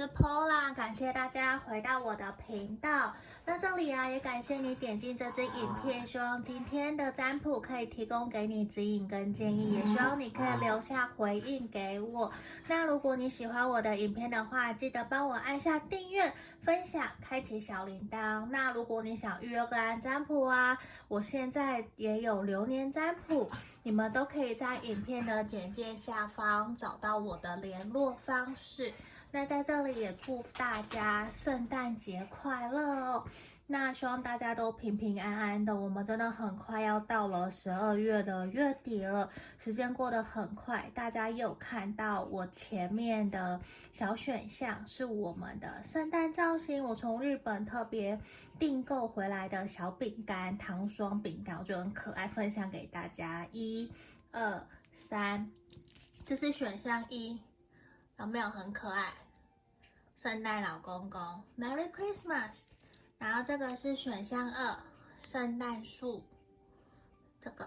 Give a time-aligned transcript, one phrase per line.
[0.00, 3.12] 是 Paula，感谢大家回到我的频道。
[3.44, 12.32] 那这里啊，也感谢你点进这支影片，希望今天的占卜可以提供给你指引跟建议，也希望你可以留下回应给我。
[12.66, 18.46] 那如果你喜欢我的影片的话，记得帮我按下订阅、分享、开启小铃铛。
[18.46, 23.50] 那如果你想预约个案占卜啊，我现在也有流年占卜，
[23.82, 28.94] 你们都可以在影片的简介下方找到我的联络方式。
[29.32, 33.24] 那在这里也祝大家圣诞节快乐哦！
[33.66, 35.76] 那希望大家都平平安安的。
[35.76, 40.90] 我们真的很快要到了十二月的月底了，时间过得很快。
[40.92, 43.60] 大家有看到我前面的
[43.92, 48.18] 小选项是我们的圣诞造型，我从日本特别
[48.58, 53.46] 订购回来的小饼干，糖霜饼干，我觉得很可爱，分享给大家。
[53.52, 53.92] 一、
[54.32, 55.48] 二、三，
[56.26, 57.40] 这是选项一。
[58.20, 59.14] 有没有很可爱？
[60.14, 62.66] 圣诞老公公，Merry Christmas。
[63.16, 64.76] 然后这个是选项二，
[65.16, 66.22] 圣诞树。
[67.40, 67.66] 这个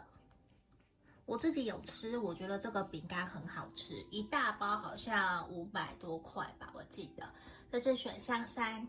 [1.25, 7.27] 我自己有吃，我觉得这个饼干很好吃，一大包好像五百多块吧，我记得。
[7.71, 8.87] 这是选项三，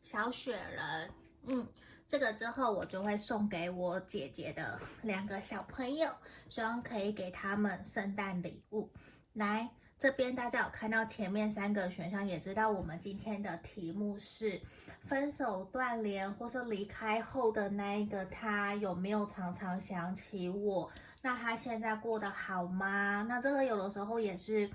[0.00, 1.10] 小雪人。
[1.48, 1.68] 嗯，
[2.08, 6.10] 这个之后我就会送给我姐姐的两个小朋友，
[6.48, 8.90] 希望可以给他们圣诞礼物。
[9.34, 9.70] 来。
[9.98, 14.60] 这边大家有看到前面三个选项，也知道我们今天的题目是
[15.04, 20.90] 分手断联或是离开后的那一个他有没有常常想起我？
[21.22, 23.24] 那他现在过得好吗？
[23.26, 24.70] 那这个有的时候也是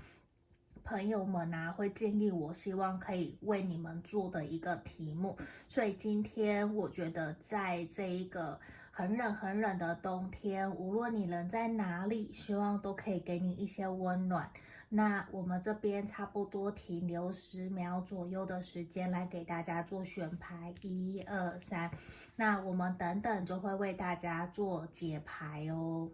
[0.82, 5.38] 朋友们啊会建议我，希望可以为你们做的一个题目。
[5.68, 8.58] 所以今天我觉得在这一个
[8.90, 14.50] 很冷很冷的冬天，无论你人在哪里，希望都可以给你一些温暖。
[14.94, 21.90] 那我们这边差不多停留十秒左右的时间来给大家做选牌，一二三，
[22.36, 26.10] 那我们等等就会为大家做解牌哦。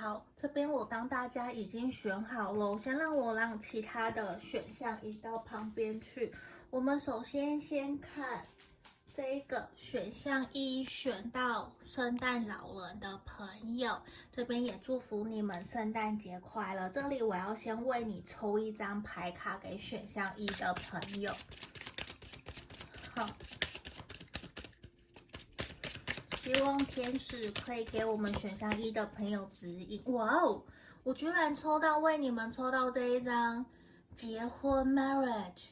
[0.00, 6.32] 好，这边我帮大家已经选好了，先让我让其他的选项移到旁边去。
[6.70, 8.46] 我们首先先看
[9.14, 14.00] 这个选项一，选到圣诞老人的朋友，
[14.32, 16.88] 这边也祝福你们圣诞节快乐。
[16.88, 21.30] 这里我要先为你抽一张牌卡给选项一的朋友。
[23.14, 23.28] 好。
[26.42, 30.02] 希望天使可以给我们选项一的朋友指引。
[30.06, 30.62] 哇哦，
[31.02, 33.66] 我居然抽到为你们抽到这一张
[34.14, 35.66] 结婚 marriage。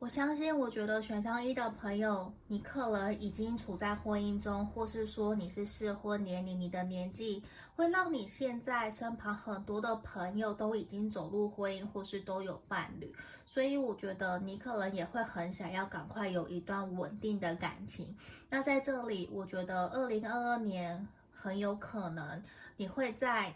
[0.00, 7.42] 我相信，我觉得选项一的朋友，你可能已经处在婚姻中，或是说你是适婚年龄，你的年纪
[7.74, 13.10] 会让你现在身旁很多的朋友都已经走入婚姻，或是都有伴侣，
[13.46, 18.14] 所以我觉得你可能也会很想要赶快有一段稳定的感情。
[18.50, 22.42] 那在这里，我觉得二零二二年很有可能
[22.76, 23.54] 你会在。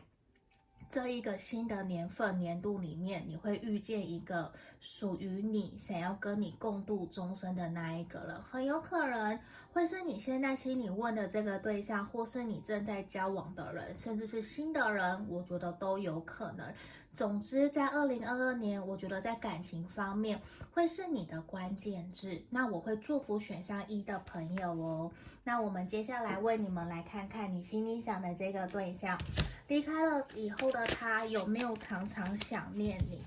[0.88, 9.38] 这一个新的年份年度里面，你会遇见一个属于你想要跟你共度终身的那一个人，很有可能
[9.72, 16.72] 会是你现在心里问的这个对象，或是你正在交往的人，甚至是新的人，我觉得都有可能。
[17.18, 20.40] 总之，在二零二二年，我觉得在感情方面
[20.70, 22.40] 会是你的关键字。
[22.48, 25.10] 那我会祝福选项一的朋友哦。
[25.42, 29.20] 那我们接下来为你们来看看你心里想的这个对象，
[29.66, 33.20] 离开了以后的他有没有常常想念你？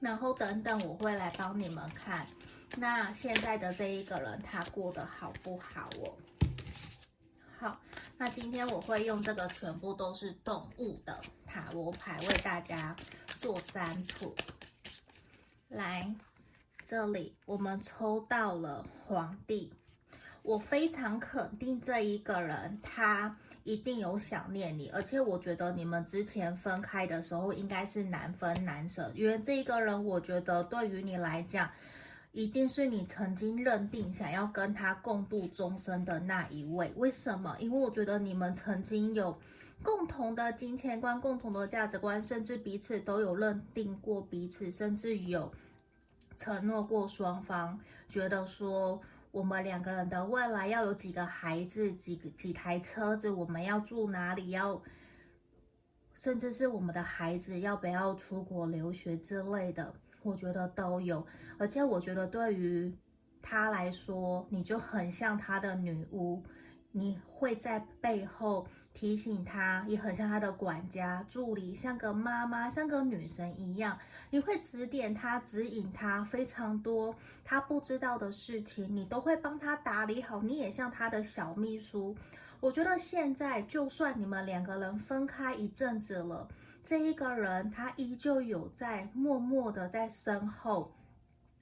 [0.00, 2.26] 然后等等，我会来帮你们看。
[2.76, 6.10] 那现在的这一个人，他过得好不好哦？
[7.56, 7.80] 好，
[8.18, 11.20] 那今天我会用这个全部都是动物的。
[11.56, 12.94] 塔罗牌为大家
[13.38, 14.34] 做占卜，
[15.68, 16.14] 来，
[16.84, 19.72] 这里我们抽到了皇帝。
[20.42, 31.70] 我非常肯定这一个人，他一定有想念你，而且我觉得你们之前分开的时候应该是难分难舍，因为这一个人，我觉得对于你来讲，
[32.32, 36.92] 一定是你曾经认定想要跟他共度终身的那一位。
[36.96, 37.56] 为什么？
[37.58, 39.40] 因为我觉得你们曾经有。
[39.82, 45.52] 共同的金钱观、共同的价值观，甚至彼此都有认定过彼此，甚至有
[46.36, 47.78] 承诺过双方，
[48.08, 49.00] 觉得说
[49.30, 54.82] 我们两个人的未来要有几个孩子、几个几台车子，我们要住哪里，要
[56.14, 59.94] 甚至是我们的孩子要不要出国留学之类的。
[60.22, 61.24] 我觉得都有，
[61.56, 62.92] 而且我觉得对于
[63.40, 66.42] 他来说，你就很像他的女巫，
[66.90, 68.66] 你会在背后
[68.96, 73.98] 提醒他，也很像他的管家、助理，像个妈妈，像个女神一样，
[74.30, 77.14] 你会指点他、指引他非常多
[77.44, 82.16] 他不知道的事情，你都会帮他打理好，你也像他的小秘书。
[82.58, 86.48] 我觉得现在，就算你们两个人分开一阵子了，
[86.82, 90.90] 这一个人他依旧有在默默的在身后，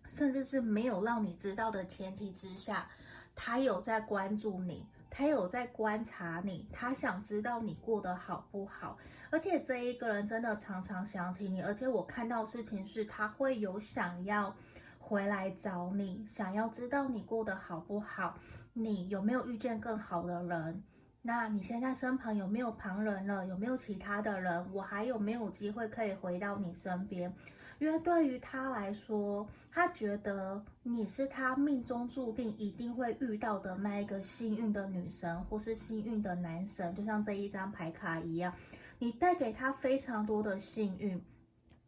[0.07, 2.89] 甚至是没有让你知道的前提之下，
[3.35, 8.99] 他有在关注你，他有在观察你，他想知道你过得好不好。
[9.31, 14.57] 而且这一个人真的常常想起你，而且我看到事情是他会有想要
[14.99, 18.37] 回来找你，想要知道你过得好不好。
[18.73, 20.83] 你有没有遇见更好的人？
[21.23, 23.47] 那你现在身旁有没有旁人了？
[23.47, 24.67] 有没有其他的人？
[24.73, 27.33] 我还有没有机会可以回到你身边？
[27.79, 38.55] 因为对于他来说，他觉得你是他命中注定一定会遇到的那一个幸运的女神，或是幸运的男神，就像这一张牌卡一样，
[38.99, 41.21] 你带给他非常多的幸运。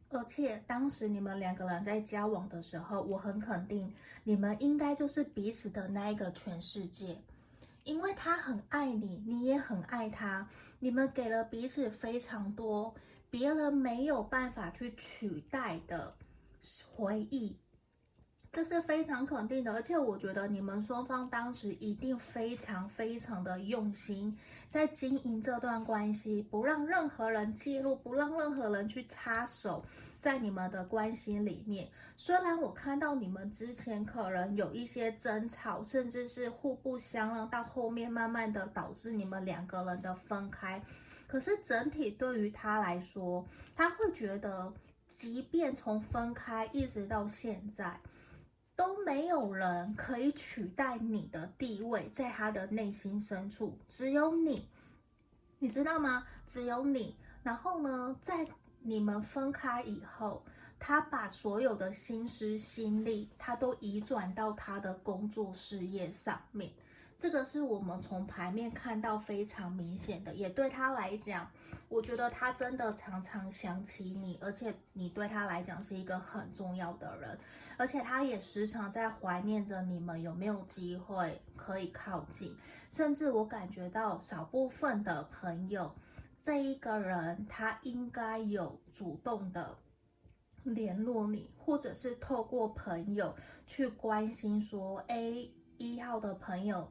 [0.09, 3.93] 而且当时你们两个人在交往的时候，我很肯定
[4.23, 7.19] 你们应该就是彼此的那一个全世界，
[7.83, 10.49] 因为他很爱你，你也很爱他，
[10.79, 12.95] 你们给了彼此非常多
[13.39, 16.17] 别人没有办法去取代的
[16.95, 17.55] 回忆。
[18.51, 24.39] 这是非常肯定的，而且我觉得你们双方当时一定非常非常的用心，
[24.71, 29.85] 在经营这段关系，不让任何人介入，不让任何人去插手
[30.19, 31.91] 在你们的关系里面。
[32.17, 40.83] 虽然我看到你们之前可能有一些争吵，甚至是互不相让，到后面慢慢的导致你们两个人的分开，
[41.27, 44.73] 可是整体对于他来说，他会觉得，
[45.09, 48.01] 即便从分开一直到现在。
[48.79, 54.69] 都没有人可以取代你的地位，在他的内心深处，只有你，
[55.59, 56.27] 你知道吗？
[56.45, 57.17] 只有你。
[57.43, 58.47] 然后呢，在
[58.83, 60.45] 你们分开以后，
[60.79, 66.71] 他把所有的心思心力，他都移转到他的工作事业上面。
[67.19, 71.51] 这个是我们从牌面看到非常明显的，也对他来讲，
[71.89, 77.39] 我觉得他真的常常想起你，而且你对他来讲是一个很重要的人，
[77.79, 82.55] 而且他也时常在怀念着你们有没有机会可以靠近，
[82.91, 85.95] 甚至我感觉到少部分的朋友，
[86.43, 89.75] 这一个人他应该有主动的
[90.65, 93.35] 联络你，或者是透过朋友
[93.67, 95.49] 去关心说，哎，
[95.79, 96.87] 一号的朋友。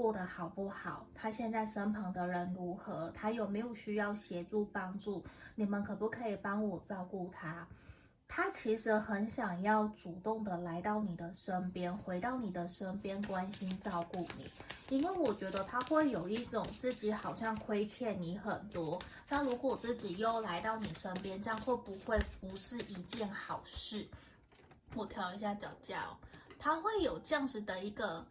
[0.00, 1.06] 过得好不好？
[1.14, 3.12] 他现在身旁的人如何？
[3.14, 5.22] 他有没有需要协助帮助？
[5.54, 7.68] 你们可不可以帮我照顾他？
[8.26, 14.50] 他其实很想要主动的来到你的身边，回到你的身边，关心照顾你。
[14.88, 18.98] 因为我觉得他会有一种自己好像亏欠你很多。
[19.28, 24.08] 那如果自己又来到你身边，这样会不会不是一件好事？
[24.94, 26.06] 我调一下脚架，
[26.58, 28.24] 他会有这样子的一个。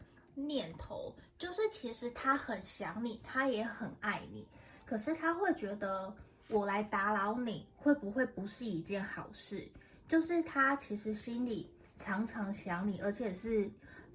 [0.48, 4.48] 念头就是，其实他很想你，他也很爱你，
[4.86, 6.14] 可是他会觉得
[6.48, 9.68] 我来打扰你，会不会不是一件好事？
[10.08, 13.70] 就是他其实心里常常想你，而且是。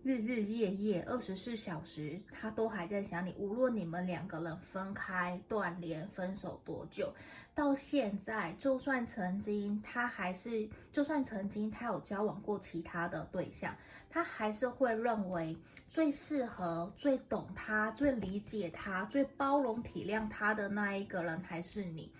[0.04, 3.34] 日日夜夜，二十四小时，他都还在想你。
[3.38, 7.10] 无论你们两个人分开、断联、分手多久，
[7.54, 13.74] 到现在，就算曾经他还是，就算曾经他有交往过其他的对象，
[14.10, 15.56] 他还是会认为
[15.88, 22.12] 最适合、最懂他、最理解他、最包容体谅他的那一个人还是你。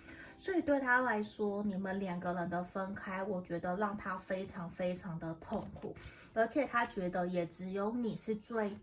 [0.45, 5.95] 所以对他来说，你们两个人的分开，我觉得让他非常非常的痛苦，
[6.35, 8.77] 而且他觉得也只有你是最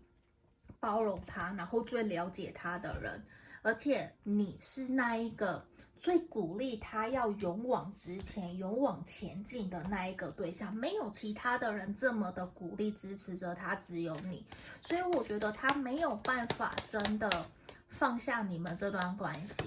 [0.81, 3.23] 包容他，然后最了解他的人，
[3.61, 5.65] 而且你是那一个
[5.95, 14.45] 最鼓励他要勇往直前、勇往前进的那一个对象，没有其他的人这么的鼓励支持着他，只有你。
[14.81, 17.45] 所以我觉得他没有办法真的
[17.87, 19.63] 放下你们这段关系。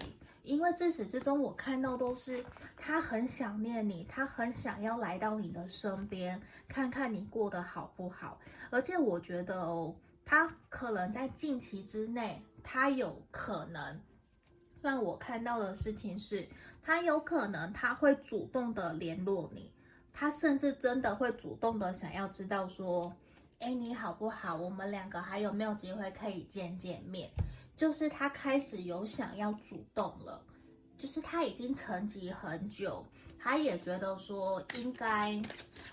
[0.46, 2.44] 因为自始至终，我看到都是
[2.76, 8.38] 他很想念你，他很想要来到你的身边，看看你过得好不好。
[8.70, 14.00] 而且我觉得哦，他可能在近期之内，他有可能
[14.80, 16.48] 让我看到的事情是，
[16.80, 19.72] 他有可能他会主动的联络你，
[20.12, 23.12] 他甚至真的会主动的想要知道说，
[23.58, 24.54] 哎，你好不好？
[24.54, 27.28] 我们两个还有没有机会可以见见面？
[27.76, 30.40] 就是他开始有想要主动了，
[30.96, 33.04] 就是他已经沉寂很久，
[33.38, 35.40] 他也觉得说应该，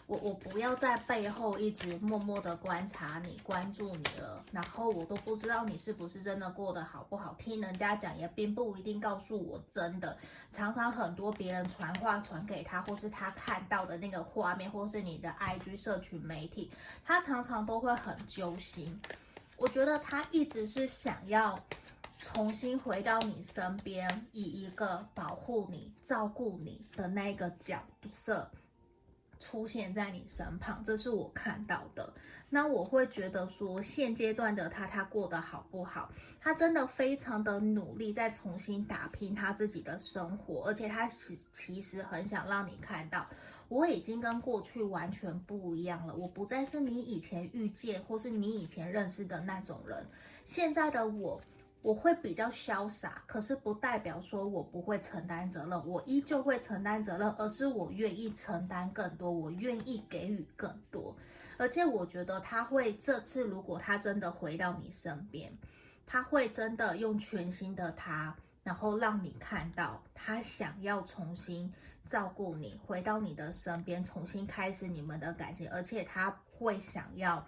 [0.07, 10.17] 我我不要在背后一直默默的观察你、关注你了，然后我都不知道你是不是真的过得好不好，听人家讲也并不一定告诉我真的。
[10.51, 16.71] 常常很多别人传话传给他，或是他看到的那个画面，或是你的 IG 社群媒体，
[17.03, 19.01] 他常常都会很揪心。
[19.63, 21.57] 我觉得他一直是想要。
[22.15, 28.49] 重新回到你身边，以一个保护你、照顾你的那个角色
[29.39, 32.13] 出现在你身旁，这是我看到的。
[32.49, 36.11] 那我会觉得说，现阶段的他，他过得好不好？
[36.39, 43.27] 他真的非常的努力，在重新打拼他自己的生活，而且他其其实很想让你看到，
[43.73, 50.05] 我已经跟过去完全不一样了，我不再是你以前遇见或是你以前认识的那种人，
[50.45, 51.41] 现在的我。
[51.81, 61.13] 我会比较潇洒，可是不代表说我不会承担责任，我依旧会承担责任，而是我愿意承担更多，我愿意给予更多。
[61.57, 65.51] 而且我觉得他会这次，如果他真的回到你身边，
[66.05, 71.69] 他会真的用全新的他，然后让你看到他想要重新
[72.05, 77.45] 照顾你，回到你的身边，重新开始你们的感情，而且他会想要。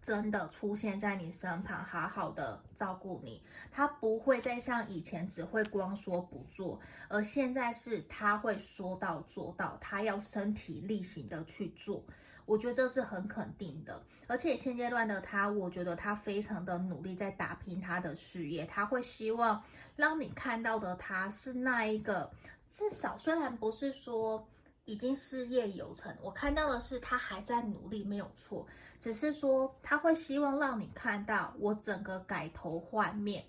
[0.00, 3.40] 真的出现在你身旁，好好的照顾你。
[3.70, 12.04] 他不会再像以前只会光说不做，而现在是他会说到做到，他要身体力行的去做。
[12.46, 14.02] 我觉得这是很肯定的。
[14.26, 18.66] 而且现阶段的他，我觉得他非常的努力在打拼他的事业。
[18.66, 19.62] 他会希望
[19.94, 22.28] 让你看到的他是那一个，
[22.72, 24.48] 至少虽然不是说
[24.86, 28.66] 已经事业有成，我看到的是他还在努力，没有错。
[28.98, 33.44] 只是说他会希望让你看到我整个改头换面，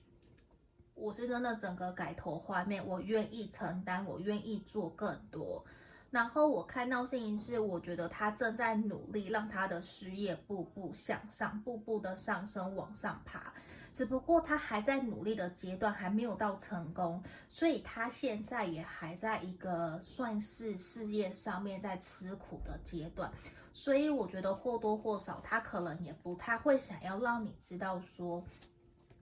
[0.94, 5.64] 我是真的整个改头换面，我愿意承担，我愿意做更多。
[6.12, 13.54] 然后我看到事情是，我觉得他正在努力让他的事业步步向上，步步的上升往上爬。
[13.94, 23.32] 只不过他还在努力的阶段，还没有到成功，所以他现在也还在一个算是事业上面在吃苦的阶段。
[23.72, 28.44] 所以我觉得或多或少，他可能也不太会想要让你知道说，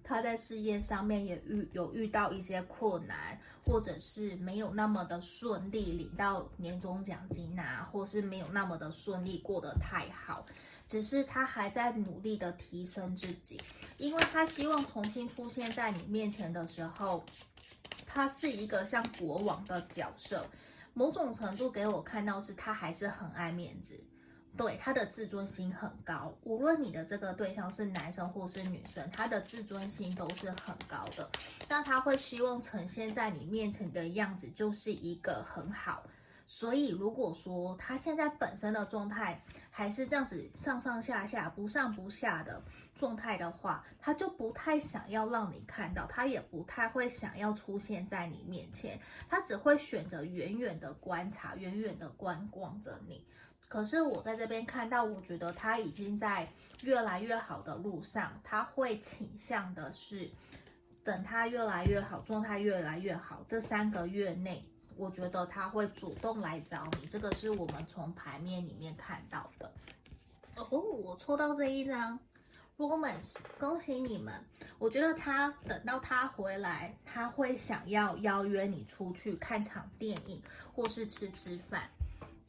[0.04, 10.46] 他在事业上面也遇有遇到一些困难，或者是没有那么的顺利领到年终奖金啊，或是没有那么的顺利过得太好。
[10.92, 13.58] 只是他还在努力的提升自己，
[13.98, 17.24] 因为他希望重新出现在你面前的时候，
[18.06, 20.46] 他是一个像国王的角色，
[20.94, 23.98] 某种程度给我看到是他还是很爱面子。
[24.58, 31.30] 对，他的自尊心很高，无论你的这个对象是男生或是女生，他的自尊心都是很高的。
[31.70, 36.04] 那他会希望呈现在你面前的样子就是一个很好。
[36.54, 42.62] 所以如果说他现在本身的状态还是这样子上上下下不上不下的
[42.94, 53.26] 状态的话，他就不太想要让你看到，他也不太会想要出现在你面前，他只会选择远远的观察，远远的观望着你。
[53.70, 56.52] 可是我在这边看到，我觉得他已经在
[56.84, 58.42] 越来越好的路上。
[58.44, 60.30] 他会倾向的是，
[61.02, 64.62] 等他越来越好，状态越来越好，这三个月内，
[65.02, 67.08] 我觉得他会主动来找你。
[67.08, 69.72] 这个是我们从牌面里面看到的。
[70.58, 72.20] 哦，我抽到这一张
[72.78, 74.32] ，Romance，恭喜你们！
[74.78, 80.40] 我觉得他等到他回来，他会想要邀约你出去看场电影，
[80.72, 81.90] 或是吃吃饭。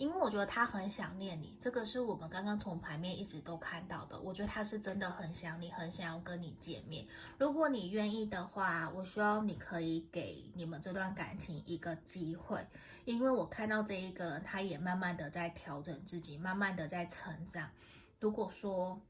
[0.03, 4.19] 因为我觉得他很想念你，这个是我们刚刚从牌面一直都看到的。
[4.19, 7.07] 我觉得他是真的很想你，很想要跟你见面。
[7.39, 12.67] 如果你愿意的话，我希望你可以给你们这段感情一个机会。
[13.05, 17.71] 因为我看到这一个人，他也慢慢的在调整自己，慢慢的在成长。
[18.19, 19.01] 如果说，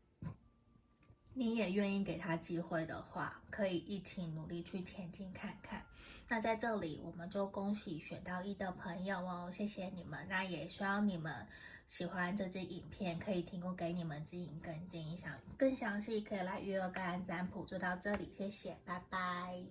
[1.35, 5.83] 你也愿意给他机会的话，可以一起努力去前进看看。
[6.29, 10.27] 那在这里，我们就恭喜选到一的朋友哦，谢谢你们。
[10.29, 11.47] 那也希望你们
[11.87, 15.17] 喜欢这支影片，可以提供给你们指引跟建议。
[15.17, 17.65] 想更详细，可以来预约个案占卜。
[17.65, 19.63] 就到这里，谢谢，拜拜。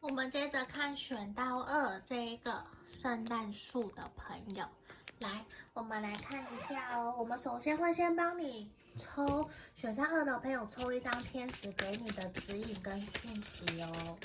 [0.00, 4.64] 我们接着看选到二这一个圣诞树的朋友，
[5.20, 7.14] 来，我们来看一下哦。
[7.18, 8.70] 我们首先会先帮你。
[8.98, 14.18] 抽选上二的朋友抽一张天使给你的指引跟讯息哦。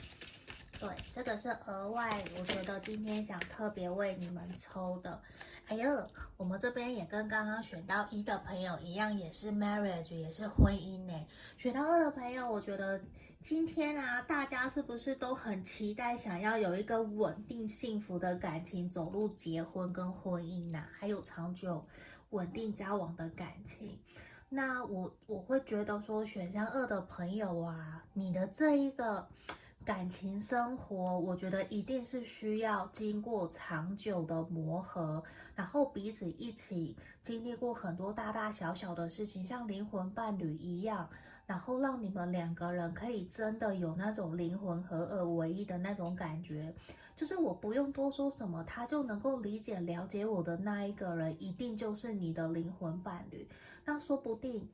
[0.80, 5.22] 对，这个是额外，我觉得今天想特别为你们抽的。
[5.68, 11.14] 哎呦，我们这边也跟刚刚选到一的朋友一样，也是 marriage，也是婚姻呢。
[11.58, 13.00] 选到二的朋友，我觉得
[13.42, 21.86] 今天啊，大家是不是都很期待想要有一个稳定幸福的感情，走入结婚跟婚姻呐、啊，还有长久
[22.32, 23.98] 稳定交往的感情？
[24.54, 29.28] 那我我会觉得说，选项二的朋友啊，你的这一个
[29.84, 35.24] 感情生活，我觉得一定是需要经过长久的磨合，
[35.56, 41.10] 然后彼此一起经历过很多大大小小的事情，像灵魂伴侣一样。
[41.46, 46.74] 然后让你们两个人可以真的有那种灵魂合二为一的那种感觉，
[47.18, 53.46] 就是我不用多说什么，他就能够理解了解我的那一个人，一定就是你的灵魂伴侣。
[53.86, 54.68] 那说不定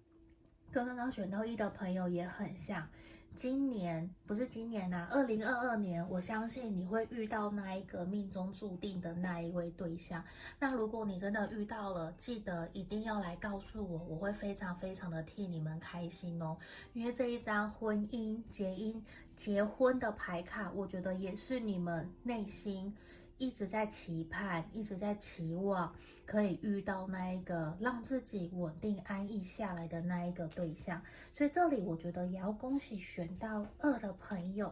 [0.72, 2.88] 跟刚刚选到一的朋友也很像。
[3.36, 10.22] 今年不是今年呐，二零二二年，我相信你会遇到那一个命中注定的那一位对象。
[10.60, 16.58] 那如果你真的遇到了，记得一定要来告诉我，我会非常非常的替你们开心哦。
[16.94, 19.00] 因为这一张婚姻结姻
[19.36, 22.94] 结婚的牌卡，我觉得也是你们内心。
[23.40, 31.02] 一直在期盼，一直在期望，可以遇到那一个让自己稳定安逸下来的那一个对象。
[31.32, 34.72] 所以这里我觉得也要恭喜选到二的朋友，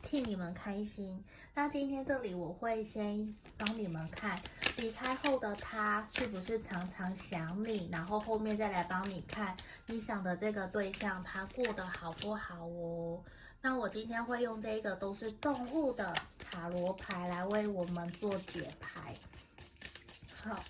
[0.00, 1.22] 替你们开心。
[1.54, 4.38] 那今天这里我会先帮你们看
[4.78, 9.56] 离开后的他是不是常常想你，然后后面再来帮你看
[9.86, 13.20] 你想的这个对象他过得好不好哦。
[13.68, 19.12] 那我今天会用这个都是动物的塔罗牌来为我们做解牌。
[20.36, 20.62] 好，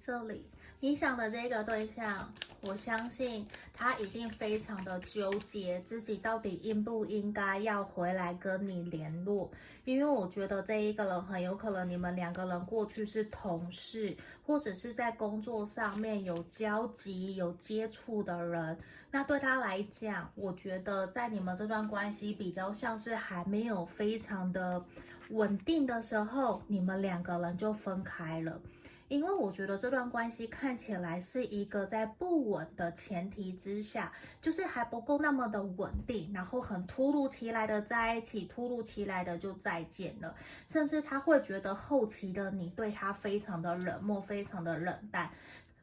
[0.00, 0.44] 这里
[0.80, 9.48] 你想的这个对象，我相信他已经非常的纠结，自己到底应不应该要回来跟你联络。
[9.84, 18.76] 因为我觉得这一个人很有可能你们两个人过去是同事，或者是在工作上面有交集、有接触的人。
[19.10, 24.84] 那对他来讲，我觉得在你们这段关系比较像是还没有非常的
[25.30, 28.60] 稳定的时候，你们两个人就分开了。
[29.08, 40.32] 因为我觉得这段关系看起来是一个在不稳的前提之下，就是还不够那么的稳定，然后很突如其来的在一起，突如其来的就再见了，
[40.68, 45.28] 甚至他会觉得后期的你对他非常的冷漠，非常的冷淡，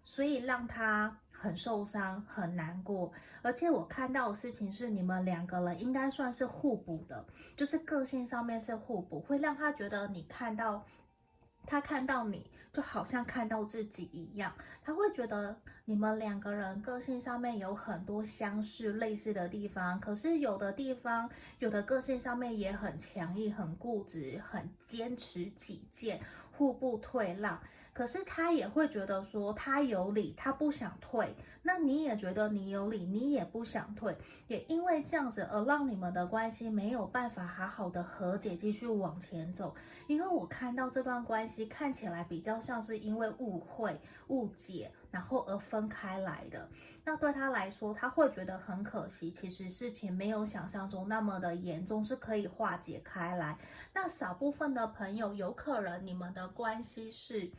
[0.05, 3.11] 所以让他很受伤，很难过。
[3.41, 10.85] 而且我看到的事情是，你们两个人应该算是互补的，就是个性上面是互补，会让他觉得你看到。
[11.69, 26.21] 他看到你就好像看到自己一样，他会觉得你们两个人个性上面有很多相似类似的地方，可是有的地方，有的个性上面也很强硬、很固执、很坚持己见，
[26.53, 27.61] 互不退让。
[27.97, 31.35] 可是他也会觉得说他有理，他不想退。
[31.63, 34.15] 那你也觉得你有理，你也不想退。
[34.47, 39.73] 也因为这样子而让你们的关系没有办法好好的和解，继续往前走。
[40.05, 46.69] 因为我看到这段关系看起来比较像是因为误会、误解，然后而分开来的。
[47.03, 49.31] 那对他来说，他会觉得很可惜。
[49.31, 53.57] 其实事情没有想象中那么的严重，是可以化解开来。
[53.91, 57.51] 那少部分的朋友，有可能你们的关系是。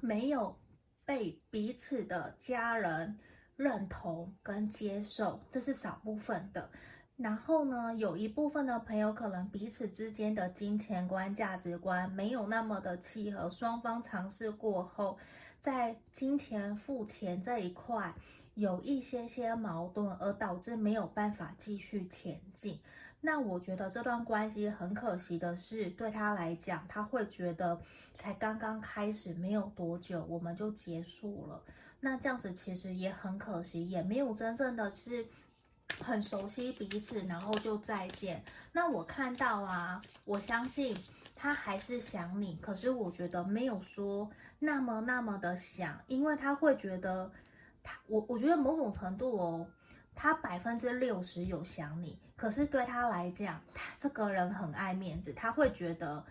[0.00, 0.58] 没有
[1.04, 3.18] 被彼此的家人
[3.56, 6.70] 认同跟接受，这是少部分的。
[7.16, 15.18] 然后呢，有一部分的朋友可能彼此之间的金钱观、价值观没有那么的契合，双方尝试过后，
[15.60, 18.14] 在金钱付钱这一块
[18.54, 22.80] 有一些些矛盾，而导致没有办法继续前进。
[23.22, 27.78] 那我觉得这段关系很可惜的是，对他来讲，他会觉得
[28.14, 31.62] 才刚刚开始没有多久，我们就结束了。
[32.00, 35.26] 那这样子其实也很可惜，也没有真正的是
[36.02, 38.42] 很熟悉彼此，然后就再见。
[38.72, 40.96] 那我看到啊，我相信
[41.36, 47.30] 他还是想你，可是我觉得没有说那么那么的想，因为他会觉得
[47.82, 49.66] 他，我我觉得某种程度哦。
[50.22, 56.22] 他百分之六十有想你，可是对他来讲，他这个人很爱面子，他会觉得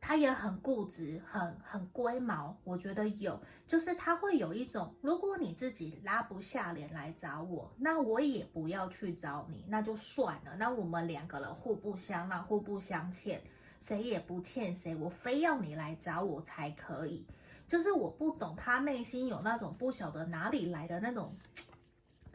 [0.00, 2.56] 他也很固执，很很龟毛。
[2.62, 10.54] 我觉得有，就是他会有一种，如果你自己拉不下脸来找我，那我也不要去找你，那就算了。
[10.56, 13.42] 那我们两个人互不相让，互不相欠，
[13.80, 17.26] 谁也不欠谁，我非要你来找我才可以。
[17.66, 21.34] 就是我不懂他内心有那种不晓得哪里来的那种。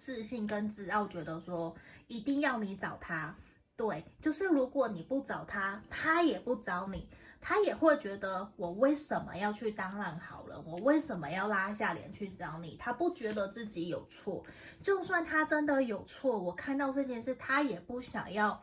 [0.01, 1.75] 自信跟自傲，觉得说
[2.07, 3.35] 一定要你找他，
[3.75, 7.07] 对，就是如果你不找他，他也不找你，
[7.39, 10.65] 他也会觉得我为什么要去当烂好人？
[10.65, 12.75] 我为什么要拉下脸去找你？
[12.77, 14.43] 他不觉得自己有错，
[14.81, 18.59] 就算他真的有错，我看到这件事，他也不想要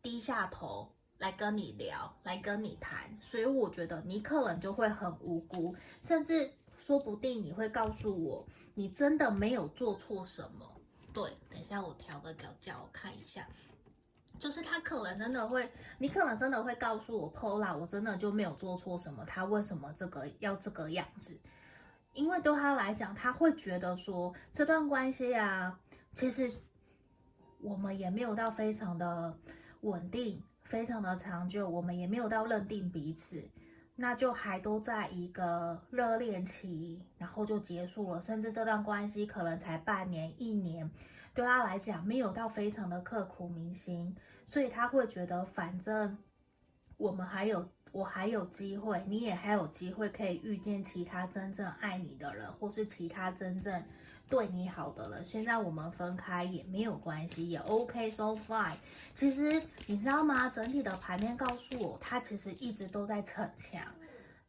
[0.00, 3.18] 低下头来跟你聊，来跟你谈。
[3.20, 10.74] 所以我觉得你可能就会很无辜，甚至说不定你会告诉我，你真的没有做错什么。
[11.16, 13.48] 对，等一下我调个脚架，我看一下。
[14.38, 21.34] 就是他可能真的会，你可能真的会告诉我，Pola，我真的就没有做错什么，他为什么这个要这个样子？
[22.12, 25.80] 因为对他来讲，他会觉得说这段关系啊，
[26.12, 26.52] 其实
[27.62, 29.38] 我们也没有到非常的
[29.80, 33.42] 稳定，非常的长久，我们也没有到认定彼此，
[33.96, 40.90] 那就还都在一个热恋期，然后就结束了，甚至这段关系可能才半年、一年。
[41.34, 44.14] 对他来讲，没有到非常的刻骨铭心，
[44.46, 46.16] 所以他会觉得，反正
[46.96, 53.82] 我们还有，我还有机会，你也还有机会可以遇见其他真正爱你的人，或是其他真正
[54.28, 55.22] 对你好的了。
[55.22, 58.76] 现在我们分开也没有关系，也 OK，so fine。
[59.14, 60.48] 其实你知道吗？
[60.48, 63.80] 整体的牌面告诉我，他其实一直都在逞强。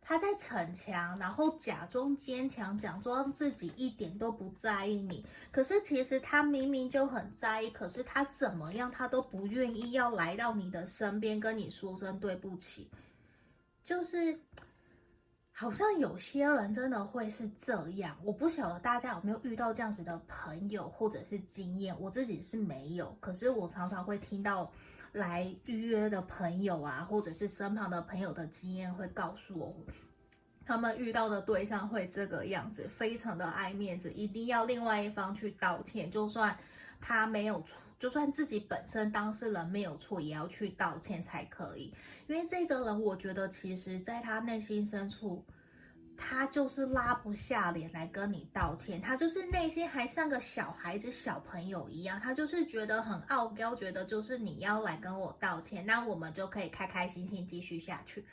[0.02, 5.26] 他在逞强，然后假装坚强，假装自己一点都不在意你。
[5.52, 12.90] 可是其实他明明就很在意，可是他怎么样，他都不愿意要来到你的身边跟你说声对不起。
[13.84, 14.40] 就是
[15.60, 23.18] 好像有些人真的会是这样，我不晓得大家有没有遇到这样子的朋友或者是经验，我自己是没有。
[23.20, 24.72] 可是我常常会听到
[25.14, 29.76] 来预约的朋友啊，或者是身旁的朋友的经验，会告诉我，
[30.64, 36.56] 他们遇到的对象会这个样子，非常的爱面子，一定要另外一方去道歉，就算
[37.02, 41.94] 他没有错，就算自己本身当事人没有错，也要去道歉才可以。
[42.28, 45.44] 因为这个人，我觉得其实在他内心深处。
[46.20, 58.26] 他就是拉不下脸来跟你道歉，他就是内心还像个小孩子、小朋友一样，他就是觉得很傲娇，觉得就是你要来跟我道歉，那我们就可以开开心心继续下去。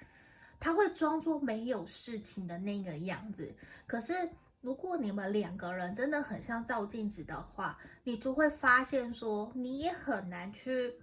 [0.59, 3.55] 他会装作没有事情的那个样子。
[3.87, 4.31] 可是
[4.65, 10.95] 如果你们两个人真的很像照镜子的话，你就会发现说，你也很难去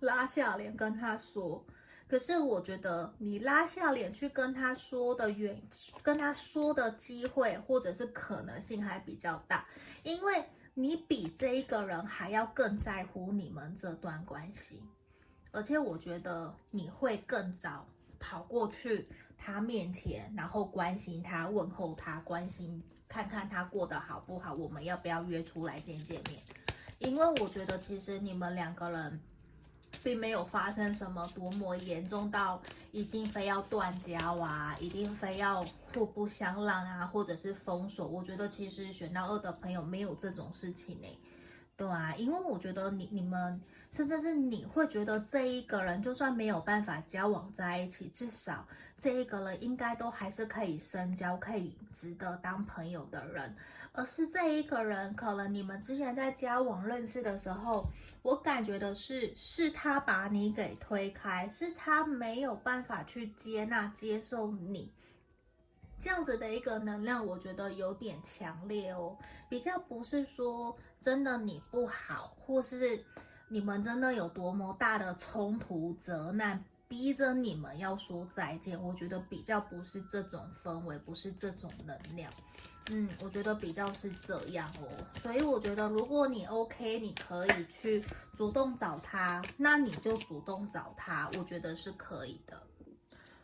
[0.00, 1.64] 拉下脸跟他说。
[2.08, 5.62] 可是我觉得你拉下脸去跟他说的原，
[6.02, 9.64] 跟他说的机会或者是可能性还比较大，
[10.02, 14.82] 因为你比这一个人还要更在乎你们这段关系，
[15.52, 17.86] 而且我觉得你会更早
[18.18, 19.06] 跑过去
[19.42, 26.40] 他面前，然后关心他、问候他、关心看看他过得好不好，我们要不要约出来见见面？
[26.98, 29.20] 因为我觉得其实你们两个人。
[30.04, 38.06] 并没有发生什么多么严重到一定非要断交啊，一定非要互不相让啊，或者是封锁。
[38.06, 41.08] 我觉得其实选到二的朋友没有这种事情呢，
[41.76, 53.54] 对啊，因为我觉得你你们甚至是你会觉得这一个人就算没有办法交往在一起，至少这一个人应该都还是可以深交，可以值得当朋友的人。
[53.92, 57.84] 而是这一个人，可能你们之前在交往认识的时候，
[58.22, 64.92] 我感觉的是，是他把你给推开，是他没有办法去接纳、接受你
[65.98, 69.18] 这样子的一个能量，我觉得有点强烈哦。
[69.48, 73.04] 比较不是说真的你不好，或是
[73.52, 78.80] 你们真的有多么大的冲突、责难，逼着你们要说再见。
[78.80, 82.32] 我觉得比较不是这种氛围，不是这种能量。
[82.92, 84.86] 嗯，我觉得比较是这样哦，
[85.20, 88.04] 所以我觉得如果你 OK，你可以去
[88.36, 92.62] 主动找他，那你就主动找他，我觉得是可以的。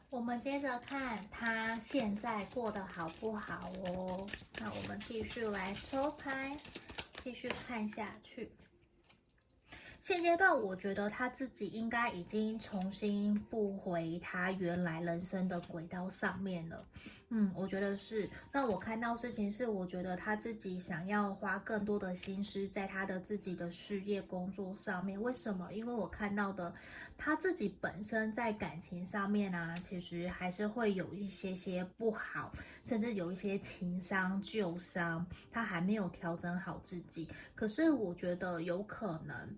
[0.09, 4.25] 我们接着看他现在过得好不好哦。
[4.61, 6.57] 那我们继续来抽牌，
[7.25, 8.53] 继续看下去。
[10.07, 16.87] 现阶段，我觉得他自己应该已经重新步回他原来人生的轨道上面了。
[17.31, 18.31] 嗯，我觉得是。
[18.53, 25.21] 那我看到事情是，我觉得他自己想要花更多的心思在他的自己的事业工作上面。
[25.21, 25.73] 为什么？
[25.73, 26.73] 因为我看到的
[27.19, 32.53] 他自己本身在感情上面啊，其实还是会有一些些不好，
[32.85, 37.29] 甚至有一些情伤旧伤，他还没有调整好自己。
[37.57, 39.57] 可是我觉得有可能。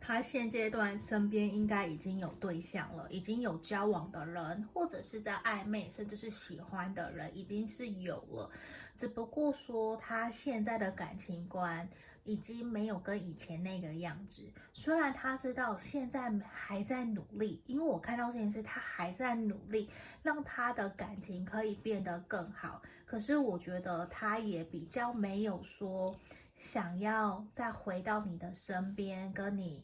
[0.00, 8.50] 他现阶段身边应该已经有对象了，已经有交往的人，或者是在暧昧，甚至是喜欢的人，已经是有了。
[8.96, 11.88] 只不过说他现在的感情观
[12.24, 14.42] 已经没有跟以前那个样子。
[14.72, 19.88] 虽然他知道现在还在努力，因为我看到这件事，他还在努力
[20.22, 22.82] 让他的感情可以变得更好。
[23.06, 26.14] 可是我觉得他也比较没有说
[26.56, 29.82] 想要再回到你的身边，跟你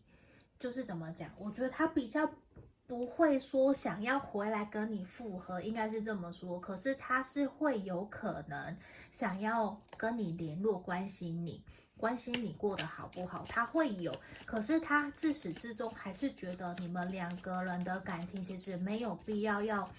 [0.59, 1.31] 就是怎么讲？
[1.39, 2.31] 我觉得他比较。
[2.89, 6.61] 不会说想要回来跟你复合，应该是这么说。
[6.61, 8.77] 可是他是会有可能
[9.11, 11.61] 想要跟你联络，关心你，
[11.97, 13.45] 关心你过得好不好。
[13.49, 19.91] 他会有，可是他自始至终还是觉得你们两个人的感情其实没有必要要。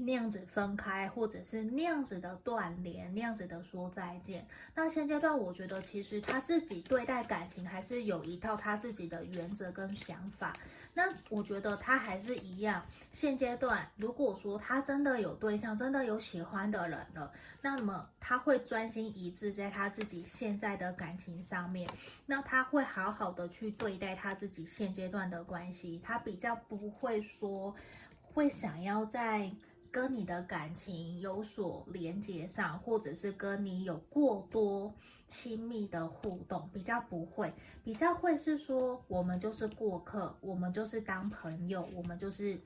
[0.00, 4.46] 那样子分开，或者是那样子的断联，那样子的说再见。
[4.74, 10.52] 那现阶段，我觉得其实他自己对待感情还是有一套他自己的原则跟想法。
[10.92, 12.84] 那我觉得他还是一样。
[13.12, 21.88] 现阶段，如果说他真的有对象，真的有喜欢的人了，那么他会专心一致在他自己现在的感情上面。
[22.26, 26.00] 那他会好好的去对待他自己现阶段的关系。
[26.02, 27.74] 他比较不会说
[28.22, 29.50] 会想要在。
[29.92, 34.94] 跟你的感情有所连接上，或者是跟你有过多
[35.26, 37.52] 亲密的互动，比较不会，
[37.84, 42.60] 比较会是说，我们就是过客，我们就是当朋友，我们就是。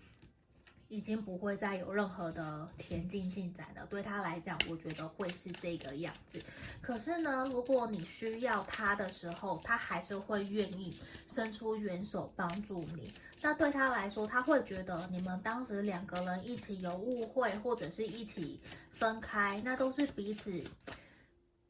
[0.88, 3.86] 已经不会再有任何的前进进展了。
[3.86, 6.42] 对他来讲，我觉得会是这个样子。
[6.80, 10.94] 可是呢，如果你需要他的时候，他还是会愿意
[11.26, 13.12] 伸出援手帮助你。
[13.40, 20.62] 那对他来说，他会觉得你们当时两个人一起有误会，或者是一起分开，那都是彼此。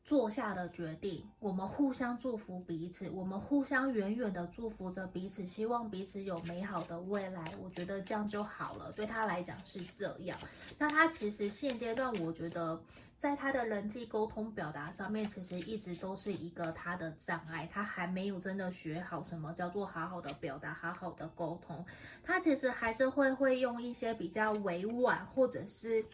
[0.05, 7.43] 做下的决定，我们互相祝福彼此，我们互相远远的祝福着彼此，希望彼此有美好的未来。
[7.63, 10.39] 我觉得这样就好了，对他来讲是这样。
[10.79, 12.79] 那他其实现阶段，我觉得
[13.17, 21.83] 在他的人际沟通表达上面，其实一直都是一个他的障碍，他还没有真的学好什么叫做好好的表达，好好的沟通。
[22.23, 26.05] 他其实还是会会用一些比较委婉，或者是。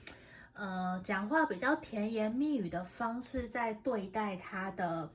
[0.61, 5.11] 呃，讲话比较甜言蜜语的方式在对待他的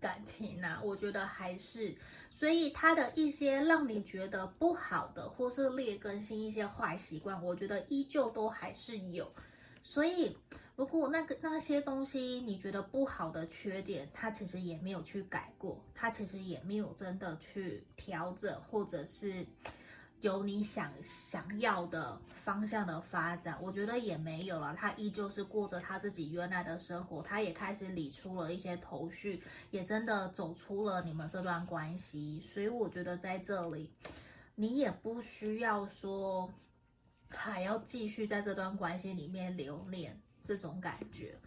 [0.00, 1.94] 感情呐、啊，我觉得还是，
[2.28, 9.32] 所以他的一些让你觉得不好的或是劣根性一些坏习惯，我觉得依旧都还是有。
[9.80, 10.36] 所以
[10.74, 19.46] 如果那个那些东西你觉得不好的缺点，他其实也没有去改过，他其实也没有真的去调整，或者是。
[20.24, 24.74] 有你想想要的方向的发展，我觉得也没有了。
[24.74, 32.40] 他依旧是过着他自己原来的生活，他也开始理出了一些头绪，也真的走出了你们这段关系。
[32.40, 33.90] 所以我觉得在这里，
[34.54, 36.50] 你也不需要说
[37.28, 41.38] 还要继续在这段关系里面留恋这种感觉。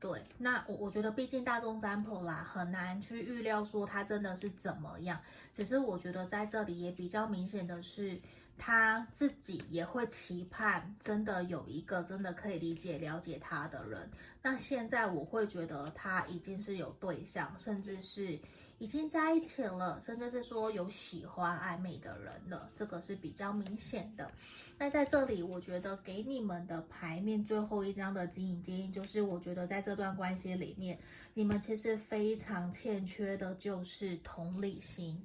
[0.00, 5.20] 对，那我我觉得毕竟大众占卜啦，很难去预料说它真的是怎么样。
[5.52, 8.18] 只是我觉得在这里也比较明显的是，
[8.60, 14.08] 他自己也会期盼真的有一个真的可以理解了解他的人。
[14.42, 18.38] 那现在我会觉得他已经是有对象，甚至是。
[18.82, 24.32] 已经在一起了，甚至是说有喜欢暧昧的人了，这个是比较明显的。
[24.78, 30.98] 那在这里，我觉得给你们的牌面最后一张的指引建议就是，我觉得在这段关系里面，
[31.34, 35.22] 你们其实非常欠缺的就是同理心，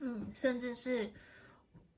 [0.00, 1.08] 嗯，甚至是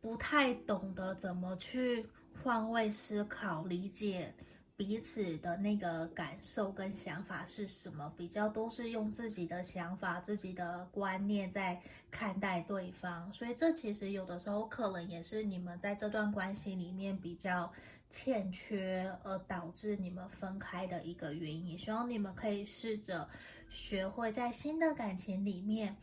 [0.07, 2.07] 不太懂得怎么去
[2.41, 4.33] 换位思考、理解。
[4.77, 8.13] 彼此的那个感受跟想法是什么？
[8.17, 17.73] 比较都是用自己的想法、自己的观念在看待对方，所以这其实有的时候可能也是你们在这段关系里面比较
[18.09, 21.77] 欠缺，而导致你们分开的一个原因。
[21.77, 23.29] 希望你们可以试着
[23.69, 25.97] 学会在新的感情里面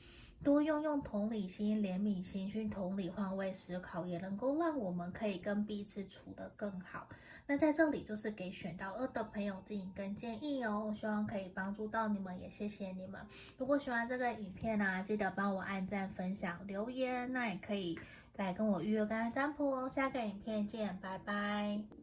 [0.43, 7.07] 多用用同理心、怜悯心去同理换位思考，也能够让我们可以跟彼此处得更好。
[7.47, 13.19] 那在这里就是给选到二的朋友指引跟建议哦，我希望可以帮助到你们，也谢谢你们。
[13.57, 17.97] 如果喜欢这个影片呢、啊，记得帮我按赞、分享、留言，那也可以
[18.35, 19.89] 来跟我预约个案占卜哦。
[19.89, 22.02] 下个影片见，拜拜。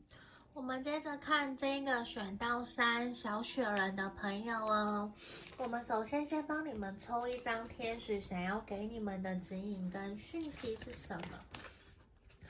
[0.52, 5.10] 我们接着看这个选到三小雪人的朋友哦。
[5.58, 11.38] 我们首先先帮你们抽一张天使想要给你们的指引跟讯息是什么？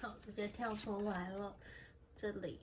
[0.00, 1.54] 好，直接跳出来了，
[2.16, 2.58] 这里。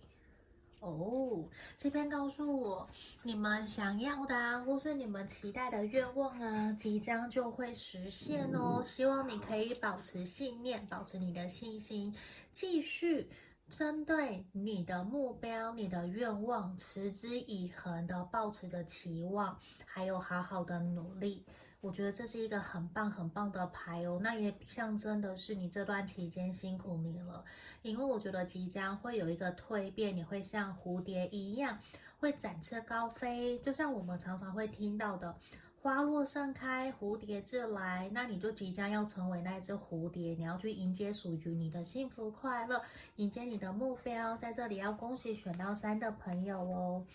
[0.80, 1.44] 哦，
[1.78, 2.88] 这边告诉我，
[3.24, 8.84] 你们想要的啊，或是你们期待的愿望啊，即将就会实现哦。
[8.84, 12.14] 希望你可以保持信念，保持你的信心，
[12.52, 13.28] 继续
[13.70, 21.46] 针对你的目标、你的愿望，持之以恒的抱持着期望，还有好好的努力。
[21.82, 27.44] 我觉得这是一个很棒很棒的牌哦，那也象征的是你这段期间辛苦你了，
[27.82, 31.78] 因为我觉得即将会有一个蜕变，你会像蝴蝶一样
[32.18, 35.36] 会展翅高飞，就像我们常常会听到的
[35.88, 42.84] “花落盛开，蝴蝶自来”，那你就即将要成为那只蝴蝶，你要去迎接属于你的幸福快乐，
[43.16, 44.36] 迎接你的目标。
[44.36, 47.06] 在这里要恭喜选到三的朋友哦，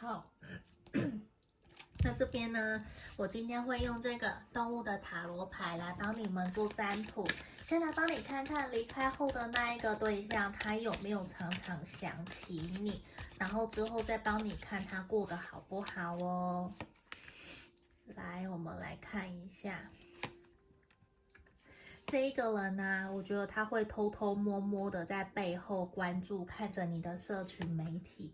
[0.00, 0.24] 好。
[2.02, 2.82] 那这边呢，
[3.18, 7.28] 我今天会用这个动物的塔罗牌来帮你们做占卜。
[7.66, 13.02] 先来帮你看看离开后的那一个对象，他有没有常常想起你，
[13.36, 16.72] 然后之后再帮你看他过得好不好哦。
[18.08, 19.90] 来，我们来看一下
[22.06, 28.32] 这一个人呢，我觉得他会偷偷摸摸的在背后关注，看着你的社群媒体。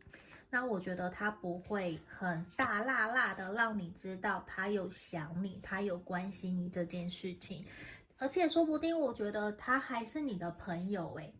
[0.50, 7.64] 那我觉得他不会很大辣辣的让你知道他有想你，他有关心你这件事情，
[8.18, 11.32] 而且说不定我觉得他还是你的朋友诶。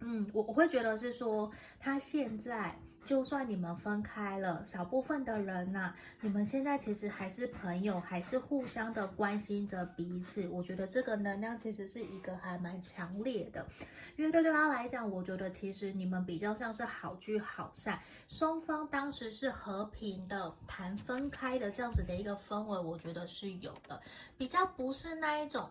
[0.00, 2.76] 嗯，我我会觉得是说他现在。
[3.04, 10.46] 就算你们分开了，少部分的人呐、你们现在其实还是朋友，还是互相的关心着彼此。
[10.48, 13.66] 我觉得这个能量其实是一个还蛮强烈的，
[14.16, 24.00] 因为对对他来讲，我觉得其实你们比较像是好聚好散，双方当时是和平的谈分开的这样子的一个氛围，我觉得是有的，
[24.38, 25.68] 比较不是那一种。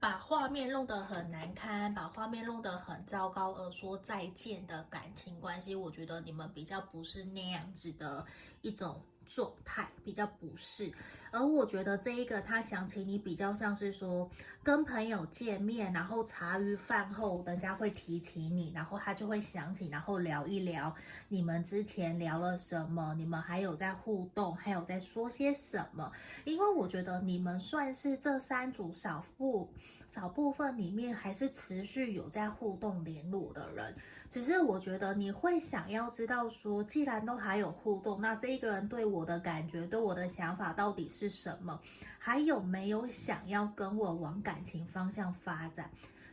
[0.00, 8.24] 把画面弄得很难堪，把画面弄得很糟糕，而说再见的感情关系，我觉得你们比较不是那样子的
[8.62, 9.00] 一种。
[9.28, 10.90] 状态比较不适，
[11.30, 14.28] 而我觉得这一个他想起你比较像是说
[14.62, 20.94] 跟朋友见面，然后茶余饭后人家会提起你，然后他就会想起，然后聊一聊
[21.28, 26.10] 你们之前聊了什么，你们还有在互动，还有在说些什么。
[26.44, 29.70] 因为我觉得你们算是这三组少妇
[30.08, 33.94] 少部分里面还是持续有在互动联络的人。
[34.30, 41.80] 只是我觉得你会想要知道说，既然都还有互动，那这一个人对我的感觉、对我的想法到底是什么？
[42.18, 45.90] 还有没有想要跟我往感情方向发展？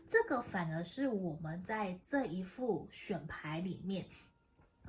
[0.08, 4.06] 这个反而是我们在这一副选牌里面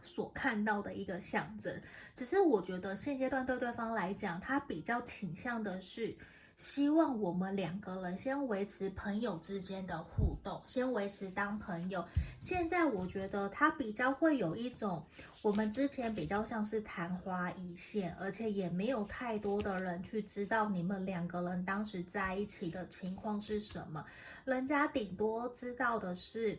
[0.02, 1.80] 所看到的一个象征。
[2.14, 6.16] 只是我觉得现阶段对对方来讲，他比较倾向的是。
[6.56, 12.02] 希望我们两个人先维持朋友之间的互动，先维持当朋友。
[12.38, 15.04] 现在我觉得他比较会有一种，
[15.42, 24.02] 我们之前比较像是昙花一现，而且也没有太多的人去知道你们两个人当时在一起的情况是什么。
[24.46, 26.58] 人家顶多知道的是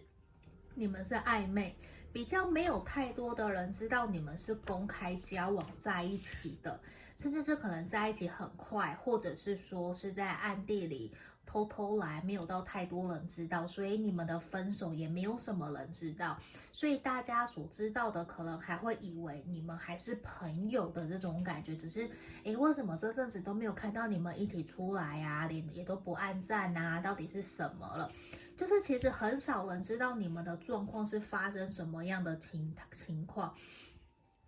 [0.76, 1.76] 你们是暧昧，
[2.14, 6.80] 比较没有太多的人知道你们是公开交往在一起的。
[7.18, 11.12] 甚至是可能在一起很快，或者是说是在暗地里
[11.48, 16.38] 偷偷来，没有到太多人知道，所以你们的分手也没有什么人知道，
[16.72, 22.08] 所以大家所知道的可能还会以为你们还是朋友的这种感觉，只是
[22.44, 28.12] 诶，为什么这阵子都没有看到你们一起出来啊，连也都不按赞啊，到底是什么了？
[28.56, 33.54] 就是其实很少人知道你们的状况是发生什么样的情情况。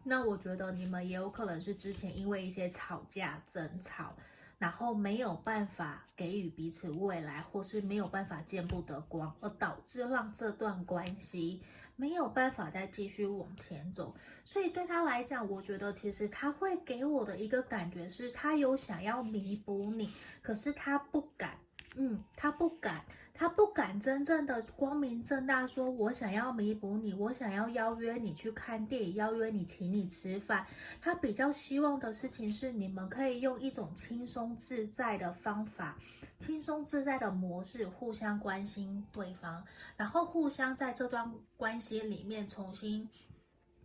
[0.10, 4.16] 那我觉得你们也有可能是之前因为一些吵架争吵，
[4.58, 11.62] 然后没有办法给予彼此未来，或是没有办法见不得光，而导致让这段关系
[11.96, 14.16] 没有办法再继续往前走。
[14.44, 21.60] 所以对他来讲，我觉得其实他会给我的一个感觉是，他有想要弥补你，可是他不敢，
[21.96, 23.06] 嗯，他不敢。
[23.40, 30.68] 他不敢真正的光明正大说，我想要弥补你，我想要邀约你去看电影，邀约你请你吃饭。
[31.00, 35.98] 他比较希望的事情是，你们可以用一种轻松自在的方法，
[36.38, 39.64] 轻松自在的模式，互相关心对方，
[39.96, 43.08] 然后互相在这段关系里面重新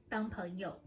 [0.08, 0.80] 当朋友。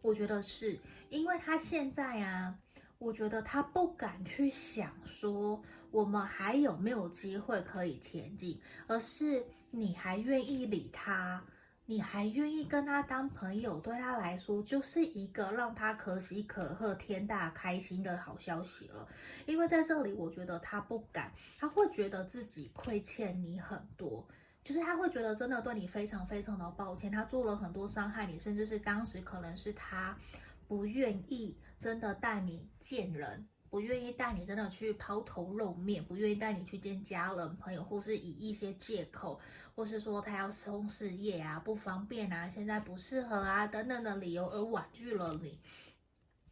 [0.00, 2.58] 我觉得是因为他现在啊，
[2.98, 5.62] 我觉得他不敢去想说。
[5.90, 8.60] 我们还有没有机会可以前进？
[8.88, 11.40] 而是你还愿意理他，
[11.86, 19.06] 你还愿意跟他当朋友，对他来说就是一个让他可喜可贺、天大开心的好消息了。
[19.46, 24.26] 因为在这里，我觉得他不敢，他会觉得自己亏欠你很多，
[24.64, 30.18] 就是他会觉得真的对你非常非常的抱歉，他做了很多伤害你，甚至是当时可能是他
[30.66, 33.46] 不愿意真的带你见人。
[33.68, 39.38] 不愿意带你真的去抛头露面，不愿意带你去见家人朋友，或是以一些借口，
[39.74, 45.60] 或是说他要冲事业啊，不方便啊，现在不适合啊等等的理由而婉拒了你。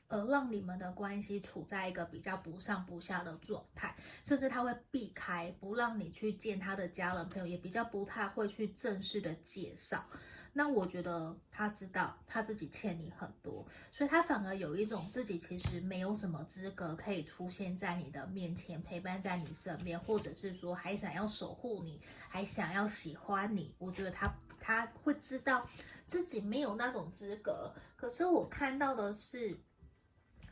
[0.09, 10.05] 而让你们的关系处在一个比较不上不下的状态，甚至他会避开，不让你去见他的家人朋友，也比较不太会去正式的介绍。
[10.53, 23.75] 那我觉得他知道他自己欠你很多，所以他反而有一种自己其实没有什么资格可以出现在你的面前，陪伴在你身边，或者是说还想要守护你，还想要喜欢你。
[23.79, 25.67] 我觉得他他会知道
[26.07, 29.59] 自己没有那种资格，可是我看到的是。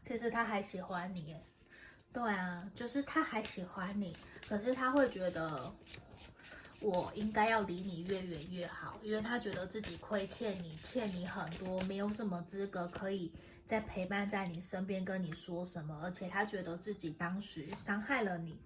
[0.02, 1.36] 其实他还喜欢你，
[2.10, 4.16] 对啊，就是他还喜欢你，
[4.48, 5.70] 可是他会觉得
[6.82, 13.30] 我应该要离你越远越好，因为他觉得自己亏欠你，欠你很多，没有什么资格可以
[13.66, 18.58] 再陪伴在你身边跟你说什么，而且他觉得自己当时伤害了你。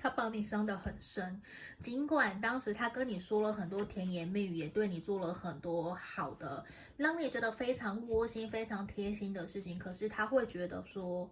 [0.00, 1.42] 他把你伤得很深，
[1.80, 6.64] 尽管当时他跟你说了很多甜言蜜语，也对你做了很多好的，
[6.96, 11.28] 让你觉得非常窝心、非常贴心的事情，可是他会觉得说，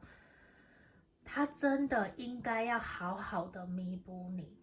[1.25, 4.56] 他真的应该要好好的弥补你。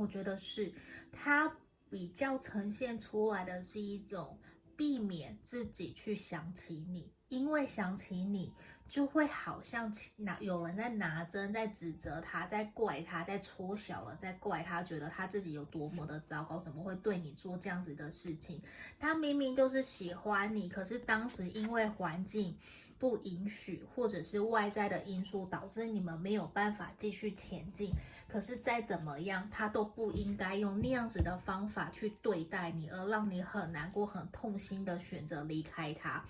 [0.00, 0.72] 我觉得是，
[1.12, 1.54] 他
[1.90, 4.38] 比较呈现出来的是一种
[4.76, 8.52] 避免自己去想起你，因为想起你。
[8.88, 18.60] 就会好像拿有人在拿针在指责他，在怪他，在戳小了，在怪他，觉得他自己有多么的糟糕，怎么会对你做这样子的事情？
[18.98, 22.56] 他明明就是喜欢你，可是当时因为环境
[22.98, 27.92] 不允许，或者是外在的因素导致你们没有办法继续前进。
[28.30, 36.24] 可是再怎么样，他都不应该用那样子的方法去对待你，而让你很难过、很痛心的选择离开他。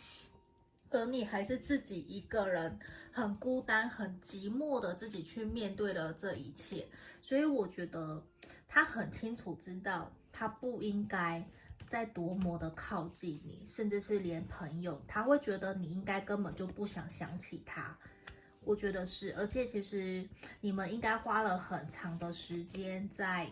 [0.93, 2.79] 而你还是自己一个人，
[3.13, 6.89] 很孤单、很寂寞的自己去面对了这一切，
[7.23, 8.23] 所以我觉得
[8.67, 11.47] 他很清楚知道，他不应该
[11.87, 17.97] 再多么的靠近你，甚至是连朋友，他会觉得你应该根本就不想想起他。
[18.65, 20.29] 我觉得是，而且其实
[20.61, 23.51] 你们应该花了很长的时间在。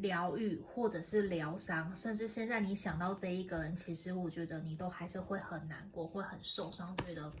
[0.00, 7.32] 疗愈，或者是疗伤，甚至现在你想到这一个人，其实我觉得你都还是会很难过，会很受伤，觉得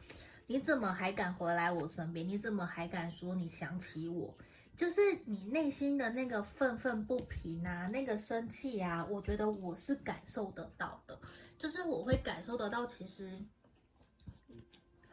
[0.46, 2.26] 你怎么还敢回来我身边？
[2.26, 4.34] 你怎么还敢说你想起我？
[4.74, 11.20] 就是你内心的那个愤愤不平啊，那个生气啊，我觉得我是感受得到的，
[11.58, 13.38] 就是我会感受得到，其实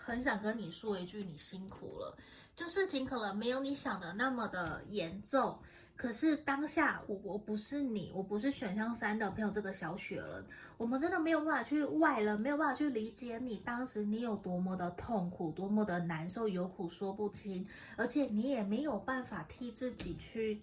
[0.06, 2.18] 很想跟你说一句，你辛苦了，
[2.56, 5.58] 就事情可能没有你想的那么的严重。
[5.96, 10.46] 可是当下我我不是你，我不是选项三的朋友这个小雪人，
[10.76, 20.60] 我们真的没有办法去外人，没有办法去理解你当时你有多么的痛苦，多么的难受，有苦说不清，而且你也没有办法替自己去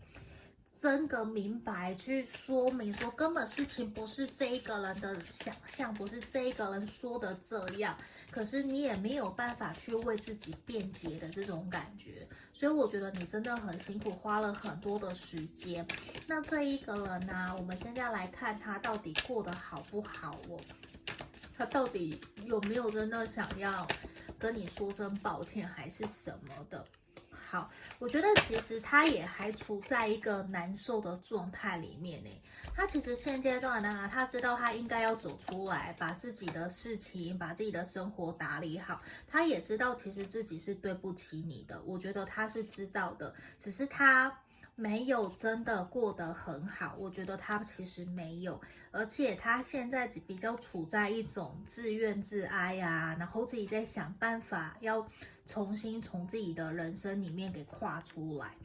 [0.80, 7.97] 争个明白，去说明说根本事情不是这一个人的想象，不是这一个人说的这样。
[8.31, 15.87] 可是你也没有办法去为自己辩解的这种感觉，所以我觉得你真的很辛苦，花了很多的时间。
[16.26, 20.61] 那这一个人呢、我们现在来看他到底过得好不好哦？
[21.57, 23.87] 他到底有没有真的想要
[24.39, 26.85] 跟你说声抱歉，还是什么的？
[27.51, 32.30] 好，我觉得其实他也还处在一个难受的状态里面呢。
[32.76, 39.03] 他其实现阶段呢，他知道他应该要走出来，把自己的事情、把自己的生活打理好。
[39.26, 44.32] 他也知道其实自己是对不起你的，我觉得他是知道的，只是他。
[44.81, 48.59] 没有真的过得很好，我觉得他其实没有，
[48.91, 55.07] 而且他现在比较处在一种自怨自哀啊，然后自己在想办法要
[55.45, 58.57] 重新从自己的人生里面给跨出来。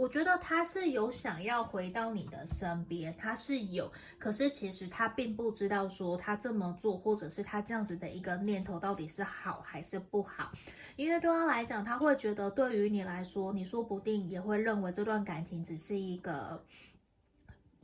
[0.00, 10.52] 我觉得他是有想要回到你的身边，他是有，可是其实他并不知道说他这么做，或者是他这样子的一个念头到底是好还是不好。
[10.96, 16.64] 因为对他来讲，他会觉得对于你来说，你说不定也会认为这段感情只是一个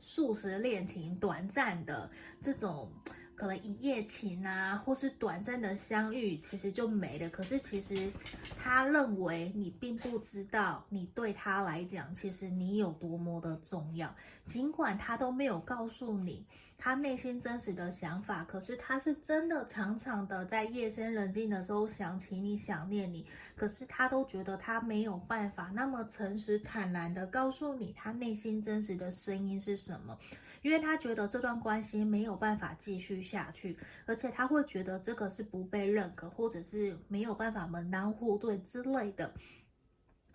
[0.01, 2.09] 速食恋情，短暂的
[2.41, 2.91] 这种。
[3.37, 7.29] 可能一夜情啊，或是短暂的相遇，其实就没了。
[7.29, 8.11] 可是其实
[8.57, 14.13] 他认为你并不知道，你对他来讲，其实你有多么的重要。
[14.47, 16.43] 尽管他都没有告诉你
[16.79, 23.23] 他内心真实的想法，可是他是真的常常的在夜深人静的时候想起你，想念你。
[23.55, 30.17] 可是他都觉得他没有办法那么诚实坦然的告诉你他内心真实的声音是什么。
[30.61, 39.33] 因为他觉得这段关系没有办法继续下去，而且他会觉得这个是不被认可，或者是没有办法门当户对之类的。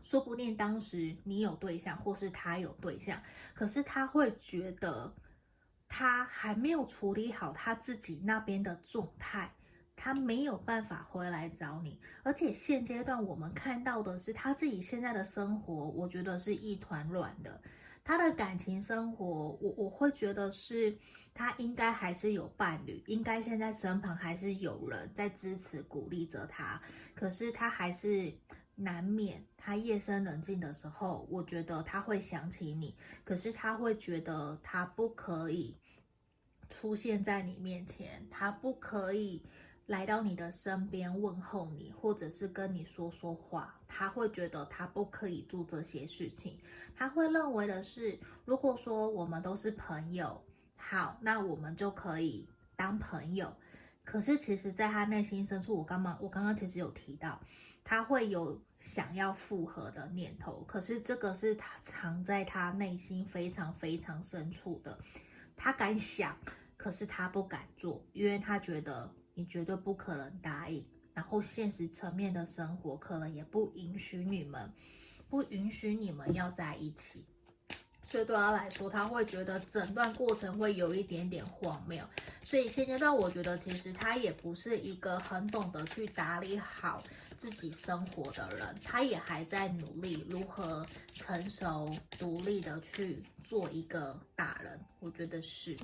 [0.02, 3.22] 说不定当时你有对象，或是他有对象，
[3.54, 5.14] 可是他会觉得
[5.88, 9.52] 他还没有处理好他自己那边的状态。
[9.94, 17.60] 他没有办法回来找你，而且现阶段我们看到的是他自己现在的生活，我觉得是一团乱的。
[18.04, 20.98] 他的感情生活，我我会觉得是
[21.32, 26.82] 他应该还是有伴侣，应该现在身旁还是有人在支持鼓励着他。
[27.14, 28.34] 可是他还是
[28.74, 35.76] 难免，他夜深人静的时候，我觉得他会想起你，可是他会觉得他不可以
[36.68, 39.44] 出现在你面前，他不可以。
[39.86, 46.56] 来到你的身边问候你，或者是跟你说说话，他会觉得他不可以做这些事情。
[46.94, 50.42] 他会认为的是，如果说我们都是朋友，
[50.76, 53.54] 好，那我们就可以当朋友。
[54.04, 57.40] 可是其实，在他内心深处，我刚刚我刚刚其实有提到，
[57.82, 60.64] 他会有想要复合的念头。
[60.68, 64.98] 可是这个是他藏在他内心非常非常深处的，
[65.56, 66.38] 他敢想，
[66.76, 69.12] 可是他不敢做，因为他觉得。
[69.34, 74.72] 你绝对不可能答应，然后现实层面的生活可能也不允许你们，
[75.28, 77.24] 不允许你们要在一起，
[78.04, 82.04] 所以对他来说，他会觉得整段过程会有一点点荒谬。
[82.42, 87.02] 所以现阶段，我觉得其实他也不是一个很懂得去打理好
[87.36, 94.78] 自己生活的人，他也还在努力如何成熟独立的去做一个大人。
[95.00, 95.76] 我觉得是。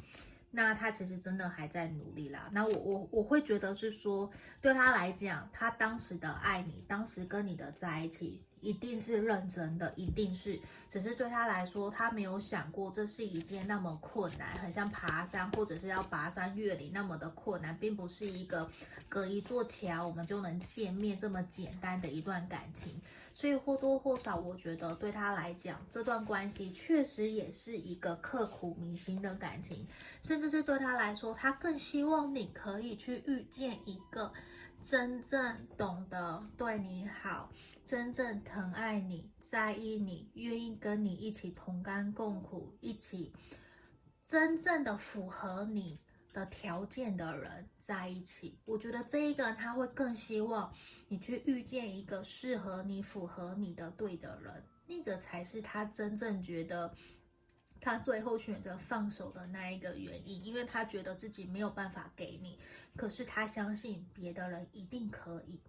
[0.59, 2.49] 那他其实真的还在努力啦。
[2.51, 4.29] 那我我我会觉得是说，
[4.61, 10.61] 对他来讲，他当时的爱你，当时跟你的在一起，一定是认真的，一定是。
[10.89, 18.69] 只是对他来说，他没有想过这是一件那么困难，很像爬山或者是要跋山越岭那么的困难，并不是一个
[19.09, 23.01] 隔一座桥我们就能见面这么简单的一段感情。
[23.35, 29.87] 所以或多或少，我觉得对他来讲，这段关系确实也是一个刻骨铭心的感情，
[30.21, 34.33] 甚至是对他来说，他更希望你可以去遇见一个
[34.83, 37.51] 真正懂得对你好、
[37.85, 43.33] 真正疼爱你、在意你、愿意跟你一起同甘共苦、一起
[44.25, 45.99] 真正的符合你。
[46.31, 50.73] 的条件的人在一起，我觉得这一个他会更希望
[51.09, 56.95] 你去遇见一个适合你、符合你的对的人，那个才是他真正觉得
[57.81, 62.59] 他最后选择放手的那一个原因，因为他觉得自己没有办法给你，
[62.97, 65.61] 可是他相信别的人一定可以。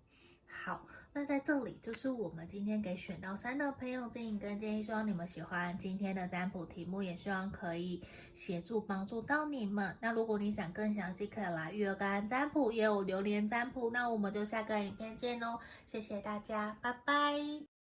[0.48, 0.88] 好。
[1.12, 8.04] 那在这里就是我们今天给选到三的朋友建议跟建议，希望你们喜欢今天的占卜题目，也希望可以
[8.36, 9.98] 协助帮助到你们。
[10.02, 13.90] 那如果你想更详细，可以来预约个案占卜，也有流年占卜。
[13.90, 17.79] 那我们就下个影片见喽，谢谢大家，拜拜。